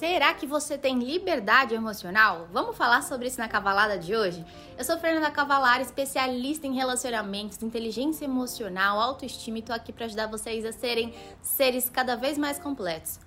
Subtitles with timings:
[0.00, 2.48] Será que você tem liberdade emocional?
[2.50, 4.42] Vamos falar sobre isso na cavalada de hoje?
[4.78, 10.26] Eu sou Fernanda Cavalar, especialista em relacionamentos, inteligência emocional, autoestima e tô aqui para ajudar
[10.26, 13.20] vocês a serem seres cada vez mais completos.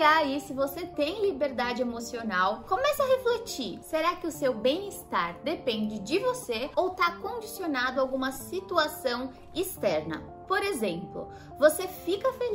[0.00, 3.78] Avaliar aí se você tem liberdade emocional, comece a refletir.
[3.82, 10.22] Será que o seu bem-estar depende de você ou está condicionado a alguma situação externa?
[10.48, 12.49] Por exemplo, você fica feliz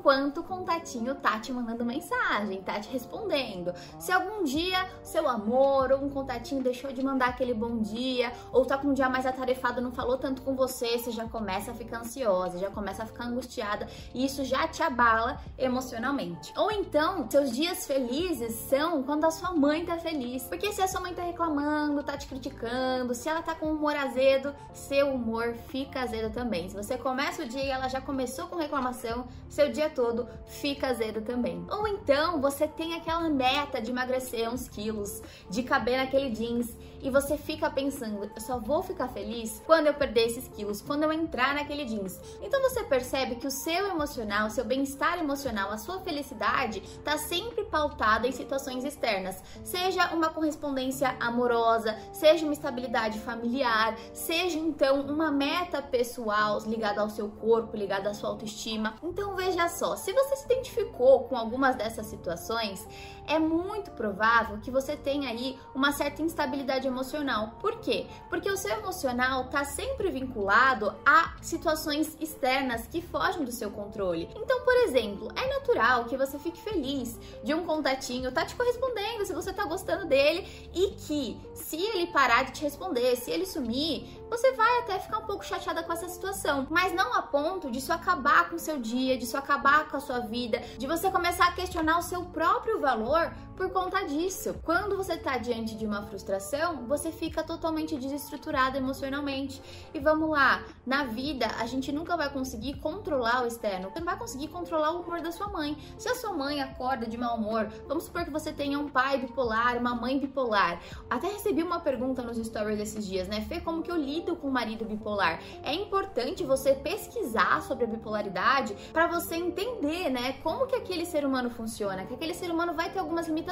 [0.00, 3.74] enquanto o contatinho tá te mandando mensagem, tá te respondendo.
[3.98, 8.64] Se algum dia seu amor ou um contatinho deixou de mandar aquele bom dia, ou
[8.64, 11.74] tá com um dia mais atarefado, não falou tanto com você, você já começa a
[11.74, 16.50] ficar ansiosa, já começa a ficar angustiada e isso já te abala emocionalmente.
[16.56, 20.44] Ou então, seus dias felizes são quando a sua mãe tá feliz.
[20.44, 23.94] Porque se a sua mãe tá reclamando, tá te criticando, se ela tá com humor
[23.94, 26.70] azedo, seu humor fica azedo também.
[26.70, 30.88] Se você começa o dia e ela já começou com reclamação, seu dia todo fica
[30.88, 31.64] azedo também.
[31.70, 37.10] Ou então você tem aquela meta de emagrecer uns quilos, de caber naquele jeans e
[37.10, 41.12] você fica pensando, eu só vou ficar feliz quando eu perder esses quilos, quando eu
[41.12, 42.20] entrar naquele jeans.
[42.42, 47.16] Então você percebe que o seu emocional, o seu bem-estar emocional, a sua felicidade está
[47.16, 55.00] sempre pautada em situações externas, seja uma correspondência amorosa, seja uma estabilidade familiar, seja então
[55.00, 58.94] uma meta pessoal ligada ao seu corpo, ligada à sua autoestima.
[59.02, 62.86] Então veja só, se você se identificou com algumas dessas situações,
[63.26, 67.54] é muito provável que você tenha aí uma certa instabilidade emocional.
[67.60, 68.06] Por quê?
[68.28, 74.28] Porque o seu emocional está sempre vinculado a situações externas que fogem do seu controle.
[74.36, 79.24] Então, por exemplo, é natural que você fique feliz de um contatinho tá te correspondendo,
[79.24, 83.46] se você tá gostando dele e que se ele parar de te responder, se ele
[83.46, 87.70] sumir, você vai até ficar um pouco chateada com essa situação, mas não a ponto
[87.70, 89.36] de isso acabar com o seu dia, de isso
[89.70, 93.68] acabar com a sua vida, de você começar a questionar o seu próprio valor por
[93.68, 94.54] conta disso.
[94.64, 99.60] Quando você está diante de uma frustração, você fica totalmente desestruturado emocionalmente.
[99.92, 103.90] E vamos lá, na vida a gente nunca vai conseguir controlar o externo.
[103.90, 105.76] Você não vai conseguir controlar o humor da sua mãe.
[105.98, 109.18] Se a sua mãe acorda de mau humor, vamos supor que você tenha um pai
[109.18, 110.80] bipolar, uma mãe bipolar.
[111.10, 113.42] Até recebi uma pergunta nos stories desses dias, né?
[113.42, 115.38] Fê, como que eu lido com o marido bipolar.
[115.62, 121.26] É importante você pesquisar sobre a bipolaridade para você entender, né, como que aquele ser
[121.26, 123.49] humano funciona, que aquele ser humano vai ter algumas limitações.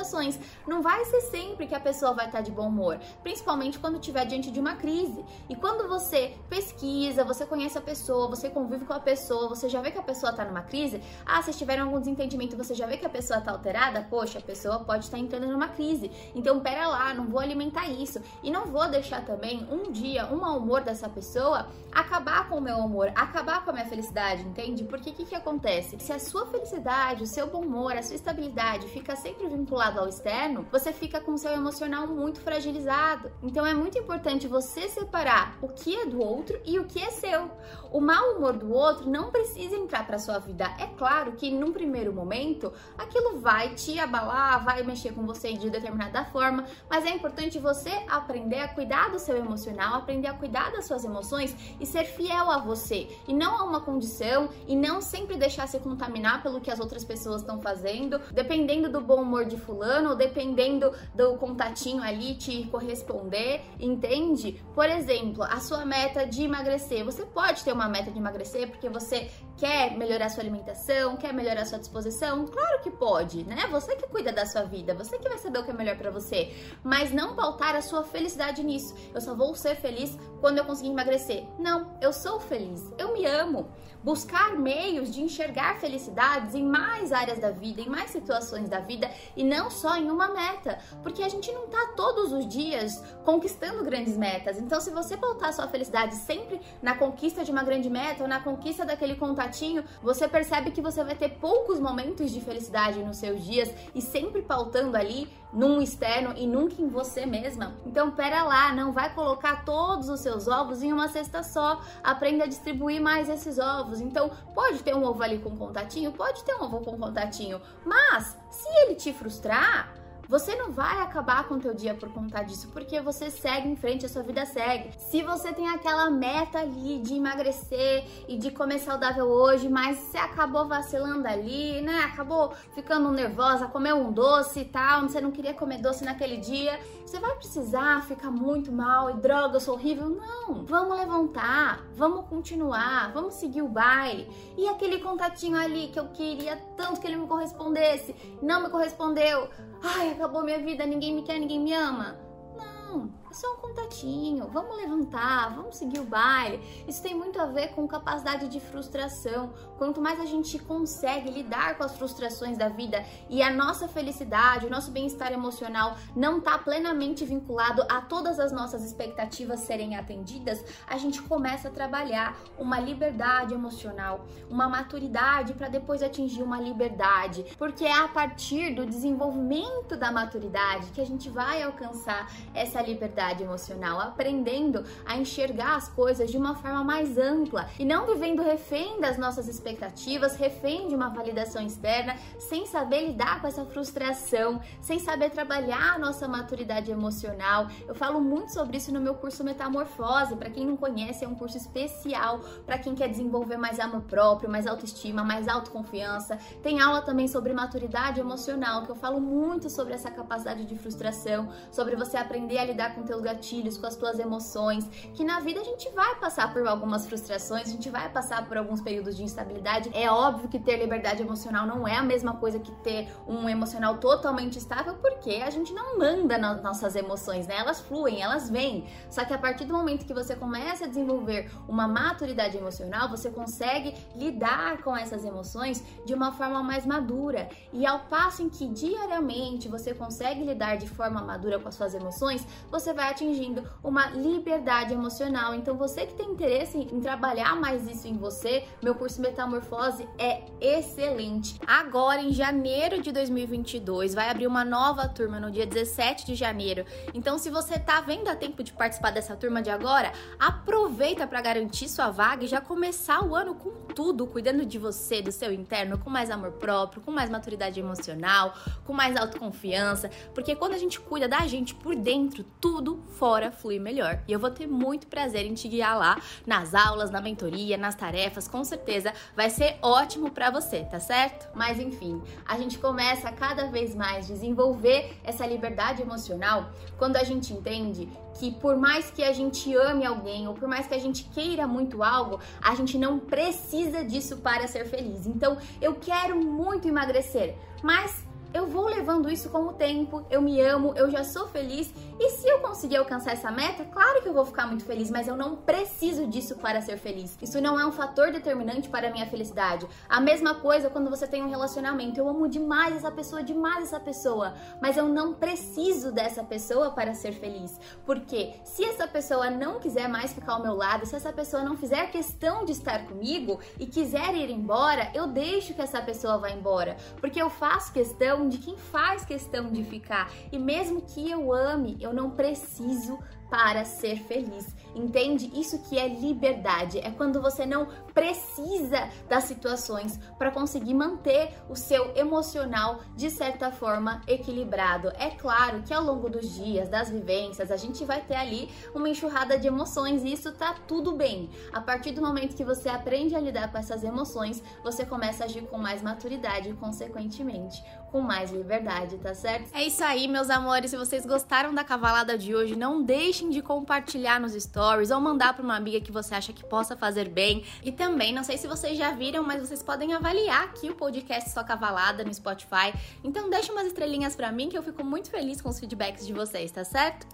[0.67, 4.25] Não vai ser sempre que a pessoa vai estar de bom humor, principalmente quando estiver
[4.25, 5.25] diante de uma crise.
[5.49, 9.81] E quando você pesquisa, você conhece a pessoa, você convive com a pessoa, você já
[9.81, 11.01] vê que a pessoa está numa crise.
[11.25, 14.07] Ah, se tiverem algum desentendimento, você já vê que a pessoa está alterada.
[14.09, 16.11] Poxa, a pessoa pode estar entrando numa crise.
[16.35, 20.53] Então, pera lá, não vou alimentar isso e não vou deixar também um dia uma
[20.55, 24.85] humor dessa pessoa, acabar com o meu amor, acabar com a minha felicidade, entende?
[24.85, 25.99] Porque o que, que acontece?
[25.99, 29.47] Se a sua felicidade, o seu bom humor, a sua estabilidade fica sempre
[29.97, 33.31] ao externo, você fica com o seu emocional muito fragilizado.
[33.43, 37.11] Então é muito importante você separar o que é do outro e o que é
[37.11, 37.49] seu.
[37.93, 40.65] O mau humor do outro não precisa entrar para sua vida.
[40.79, 45.71] É claro que num primeiro momento aquilo vai te abalar, vai mexer com você de
[45.71, 50.49] determinada forma, mas é importante você aprender a cuidar do seu emocional, aprender a cuidar
[50.49, 54.75] cuidar das suas emoções e ser fiel a você e não a uma condição e
[54.75, 59.21] não sempre deixar se contaminar pelo que as outras pessoas estão fazendo, dependendo do bom
[59.23, 64.65] humor de fulano dependendo do contatinho ali te corresponder, entende?
[64.75, 67.05] Por exemplo, a sua meta de emagrecer.
[67.05, 71.67] Você pode ter uma meta de emagrecer porque você quer melhorar sua alimentação, quer melhorar
[71.67, 72.47] sua disposição?
[72.47, 73.67] Claro que pode, né?
[73.71, 76.11] Você que cuida da sua vida, você que vai saber o que é melhor para
[76.11, 78.95] você, mas não pautar a sua felicidade nisso.
[79.13, 81.45] Eu só vou ser feliz quando eu conseguir emagrecer.
[81.59, 83.69] Não, eu sou feliz, eu me amo.
[84.03, 89.11] Buscar meios de enxergar felicidades em mais áreas da vida, em mais situações da vida
[89.37, 93.83] e não só em uma meta, porque a gente não tá todos os dias conquistando
[93.83, 94.57] grandes metas.
[94.59, 98.41] Então, se você pautar sua felicidade sempre na conquista de uma grande meta ou na
[98.41, 103.45] conquista daquele contatinho, você percebe que você vai ter poucos momentos de felicidade nos seus
[103.45, 107.75] dias e sempre pautando ali num externo e nunca em você mesma.
[107.87, 111.81] Então, pera lá, não vai colocar todos os seus ovos em uma cesta só.
[112.03, 114.01] Aprenda a distribuir mais esses ovos.
[114.01, 118.37] Então, pode ter um ovo ali com contatinho, pode ter um ovo com contatinho, mas
[118.51, 119.93] se ele te frustrar,
[120.29, 123.75] Você não vai acabar com o teu dia por conta disso, porque você segue em
[123.75, 124.91] frente, a sua vida segue.
[124.99, 130.19] Se você tem aquela meta ali de emagrecer e de comer saudável hoje, mas você
[130.19, 132.01] acabou vacilando ali, né?
[132.01, 136.79] Acabou ficando nervosa, comeu um doce e tal, você não queria comer doce naquele dia,
[137.07, 140.11] você vai precisar ficar muito mal e droga, eu sou horrível?
[140.11, 140.67] Não.
[140.67, 144.29] Vamos levantar, vamos continuar, vamos seguir o baile.
[144.59, 149.49] E aquele contatinho ali que eu queria tanto que ele me correspondesse, não me correspondeu.
[149.83, 152.17] Ai, acabou minha vida, ninguém me quer, ninguém me ama.
[152.57, 154.49] Não, é só um contatinho.
[154.49, 156.63] Vamos levantar, vamos seguir o baile.
[156.87, 159.53] Isso tem muito a ver com capacidade de frustração.
[159.77, 164.67] Quanto mais a gente consegue lidar com as frustrações da vida e a nossa felicidade,
[164.67, 170.65] o nosso bem-estar emocional não está plenamente vinculado a todas as nossas expectativas serem atendidas,
[170.87, 177.45] a gente começa a trabalhar uma liberdade emocional, uma maturidade para depois atingir uma liberdade.
[177.59, 183.18] Porque é a partir do desenvolvimento da maturidade que a gente vai alcançar essa liberdade
[183.43, 189.01] emocional, aprendendo a enxergar as coisas de uma forma mais ampla e não vivendo refém
[189.01, 194.99] das nossas expectativas, refém de uma validação externa, sem saber lidar com essa frustração, sem
[194.99, 197.69] saber trabalhar a nossa maturidade emocional.
[197.87, 200.37] Eu falo muito sobre isso no meu curso Metamorfose.
[200.37, 204.49] Para quem não conhece, é um curso especial para quem quer desenvolver mais amor próprio,
[204.49, 206.39] mais autoestima, mais autoconfiança.
[206.63, 211.49] Tem aula também sobre maturidade emocional, que eu falo muito sobre essa capacidade de frustração,
[211.71, 215.61] sobre você aprender a lidar com teus gatilhos, com as tuas emoções, que na vida
[215.61, 219.25] a gente vai passar por algumas frustrações, a gente vai passar por alguns períodos de
[219.25, 219.91] instabilidade.
[219.95, 223.97] É óbvio que ter liberdade emocional não é a mesma coisa que ter um emocional
[223.99, 227.57] totalmente estável, porque a gente não manda nas nossas emoções, né?
[227.57, 228.87] Elas fluem, elas vêm.
[229.11, 233.31] Só que a partir do momento que você começa a desenvolver uma maturidade emocional, você
[233.31, 237.49] consegue lidar com essas emoções de uma forma mais madura.
[237.73, 241.95] E ao passo em que diariamente você consegue lidar de forma madura com as suas
[241.95, 245.55] emoções, você vai atingindo uma liberdade emocional.
[245.55, 250.43] Então, você que tem interesse em trabalhar mais isso em você, meu curso Metamorfose é
[250.61, 251.61] excelente.
[251.65, 256.85] Agora, em janeiro de 2022, vai abrir uma nova turma no dia 17 de janeiro.
[257.15, 261.41] Então, se você tá vendo a tempo de participar dessa turma de agora, aproveita para
[261.41, 265.53] garantir sua vaga e já começar o ano com tudo, cuidando de você, do seu
[265.53, 270.79] interno, com mais amor próprio, com mais maturidade emocional, com mais autoconfiança, porque quando a
[270.79, 274.21] gente cuida da gente por dentro, tudo fora flui melhor.
[274.27, 277.95] E eu vou ter muito prazer em te guiar lá nas aulas, na mentoria, nas
[277.95, 281.49] tarefas, com certeza vai ser ótimo para você, tá certo?
[281.55, 287.25] Mas enfim, a gente começa a cada vez mais desenvolver essa liberdade emocional quando a
[287.25, 290.99] gente entende que por mais que a gente ame alguém ou por mais que a
[290.99, 295.27] gente queira muito algo, a gente não precisa disso para ser feliz.
[295.27, 300.61] Então, eu quero muito emagrecer, mas eu vou levando isso com o tempo, eu me
[300.61, 304.35] amo, eu já sou feliz e se eu conseguir alcançar essa meta, claro que eu
[304.35, 307.39] vou ficar muito feliz, mas eu não preciso disso para ser feliz.
[307.41, 309.87] Isso não é um fator determinante para a minha felicidade.
[310.09, 312.19] A mesma coisa quando você tem um relacionamento.
[312.19, 317.15] Eu amo demais essa pessoa, demais essa pessoa, mas eu não preciso dessa pessoa para
[317.15, 317.79] ser feliz.
[318.05, 321.77] Porque se essa pessoa não quiser mais ficar ao meu lado, se essa pessoa não
[321.77, 326.51] fizer questão de estar comigo e quiser ir embora, eu deixo que essa pessoa vá
[326.51, 330.31] embora, porque eu faço questão questão de quem faz questão de ficar.
[330.53, 333.19] E mesmo que eu ame, eu não preciso
[333.51, 334.77] para ser feliz.
[334.95, 335.51] Entende?
[335.55, 336.99] Isso que é liberdade.
[336.99, 343.71] É quando você não precisa das situações para conseguir manter o seu emocional de certa
[343.71, 345.13] forma equilibrado.
[345.19, 349.09] É claro que ao longo dos dias, das vivências, a gente vai ter ali uma
[349.09, 351.49] enxurrada de emoções e isso tá tudo bem.
[351.73, 355.47] A partir do momento que você aprende a lidar com essas emoções, você começa a
[355.47, 359.71] agir com mais maturidade e, consequentemente, com mais liberdade, tá certo?
[359.75, 360.91] É isso aí, meus amores.
[360.91, 363.03] Se vocês gostaram da cavalada de hoje, não
[363.39, 366.97] deixem de compartilhar nos stories ou mandar para uma amiga que você acha que possa
[366.97, 367.65] fazer bem.
[367.85, 371.51] E também, não sei se vocês já viram, mas vocês podem avaliar aqui o podcast
[371.51, 372.93] Só Cavalada no Spotify.
[373.23, 376.33] Então deixa umas estrelinhas para mim que eu fico muito feliz com os feedbacks de
[376.33, 377.27] vocês, tá certo?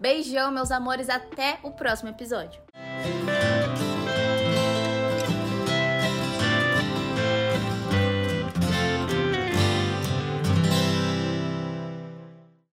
[0.00, 2.60] Beijão, meus amores, até o próximo episódio.